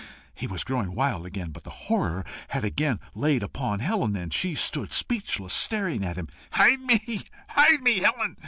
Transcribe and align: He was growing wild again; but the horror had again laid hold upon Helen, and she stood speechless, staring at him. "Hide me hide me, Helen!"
He 0.33 0.47
was 0.47 0.63
growing 0.63 0.95
wild 0.95 1.27
again; 1.27 1.51
but 1.51 1.63
the 1.63 1.69
horror 1.69 2.25
had 2.47 2.63
again 2.65 2.99
laid 3.13 3.43
hold 3.43 3.49
upon 3.53 3.79
Helen, 3.81 4.15
and 4.15 4.33
she 4.33 4.55
stood 4.55 4.93
speechless, 4.93 5.53
staring 5.53 6.03
at 6.03 6.17
him. 6.17 6.27
"Hide 6.53 6.81
me 6.81 7.21
hide 7.49 7.83
me, 7.83 7.99
Helen!" 7.99 8.37